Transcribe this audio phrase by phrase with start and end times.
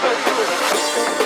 [0.00, 1.19] do it.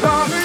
[0.00, 0.39] darling.